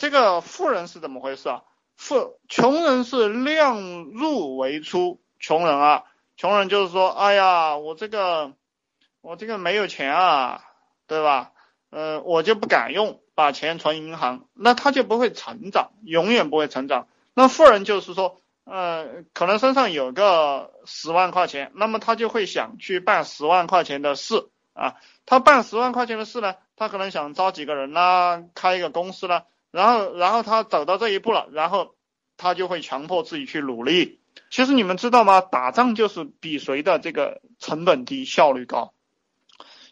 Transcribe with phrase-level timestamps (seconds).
[0.00, 1.62] 这个富人是怎么回事啊？
[1.94, 6.04] 富穷人是量入为出，穷人啊，
[6.38, 8.54] 穷人就是说，哎呀，我这个
[9.20, 10.64] 我这个没有钱啊，
[11.06, 11.52] 对吧？
[11.90, 17.06] 呃，我就不敢用，把钱存银行，那他就不会成长，永远不会成长。
[17.34, 24.94] 那富人就是说，呃，可能身上有个十万块钱，那么他就会想去办十万块钱的事啊。
[25.26, 31.94] 他办十万块钱的事呢，他可能想招几个人啦，开一个公司啦，然后，然后他走到这一步了，然后
[32.36, 34.20] 他就会强迫自己去努力。
[34.50, 35.40] 其实你们知道吗？
[35.40, 38.92] 打仗就是比谁的这个成本低、效率高。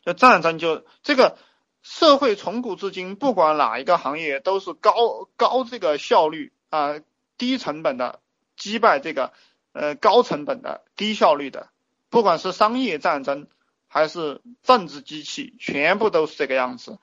[0.05, 1.38] 就战争就这个。
[1.80, 7.01] 社会从古至今，不管哪一个行业，都是高高这个效率啊，
[7.38, 8.21] 低成本的
[8.57, 9.33] 击败这个
[9.73, 11.71] 呃高成本的低效率的，
[12.10, 13.47] 不管是商业战争
[13.87, 16.99] 还是政治机器，全部都是这个样子，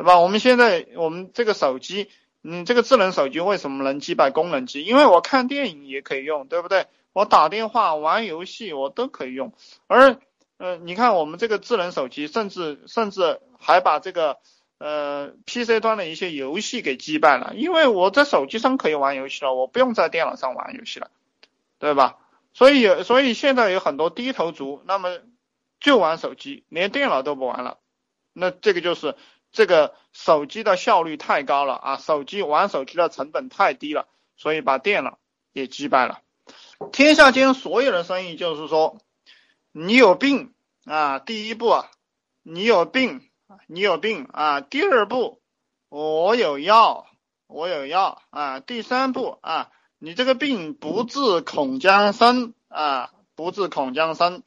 [0.00, 0.18] 对吧？
[0.18, 2.08] 我们现在我们这个手机，
[2.40, 4.82] 你这个智能手机为什么能击败功能机？
[4.82, 6.86] 因为我看电影也可以用，对不对？
[7.12, 9.52] 我打电话、玩游戏我都可以用，
[9.88, 10.16] 而
[10.56, 14.38] 呃，你看我们这个智能手机，甚至甚至还把这个
[14.78, 21.10] 呃 PC 端的一些游戏给击败了，因为我在手机上可以玩游戏了，我不用在电脑上玩游戏了，
[21.78, 22.16] 对吧？
[22.54, 25.18] 所以所以现在有很多低头族，那么
[25.78, 27.76] 就玩手机，连电脑都不玩了，
[28.32, 29.14] 那这个就是
[29.52, 35.18] 这个手机的效率太高了啊，手机玩手机的成本太低了，所以把电脑
[35.52, 36.20] 也击败了。
[36.92, 38.98] 天下间所有的生意就是说。
[39.72, 40.52] 你有病
[40.84, 41.20] 啊！
[41.20, 41.90] 第一步啊，
[42.42, 43.30] 你有病，
[43.68, 44.60] 你有病啊！
[44.60, 45.40] 第二步，
[45.88, 47.06] 我有药，
[47.46, 48.58] 我有药啊！
[48.58, 54.42] 第三步啊，你这个病不治恐将生啊，不治恐将生，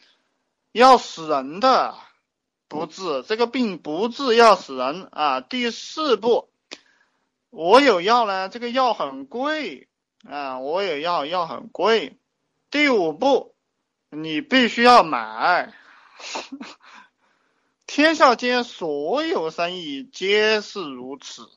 [0.73, 1.95] 要死人的，
[2.73, 5.41] 不治这个病不治要死人啊！
[5.41, 6.49] 第四步，
[7.51, 9.87] 我有药呢，这个药很贵
[10.27, 12.17] 啊，我有药，药很贵。
[12.71, 13.51] 第五步。
[14.15, 15.73] 你必须要买，
[17.87, 21.49] 天下间所有生意皆是如此。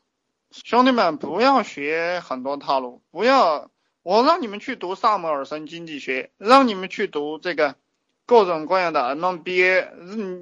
[0.50, 3.70] 兄弟们，不要学很多套路，不要
[4.02, 7.76] 我让你们去读萨姆尔森经济学，让你们去读这个
[8.24, 9.90] 各种各样的 MBA，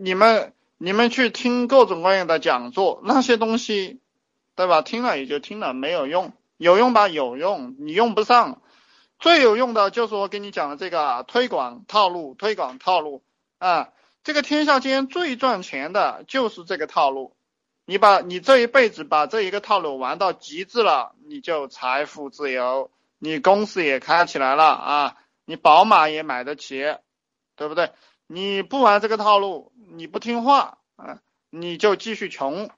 [0.00, 0.52] 你们
[0.84, 4.02] 你们去听各种各样的讲座，那些东西，
[4.54, 4.82] 对吧？
[4.82, 6.34] 听了也就听了，没有用。
[6.58, 7.08] 有用吧？
[7.08, 8.60] 有用，你用不上。
[9.18, 13.22] 最有用的就是我给你讲的这个推广套路，推广套路
[13.56, 13.92] 啊，
[14.24, 17.34] 这个天下间最赚钱的就是这个套路。
[17.86, 26.94] 你把你这一辈子把这一个套路玩到极致了，你就财富自由，你公司也开起来了啊，你宝马也买得起，
[27.56, 27.90] 对不对？
[28.26, 32.68] 你不玩这个套路，你不听话啊，你就继续穷。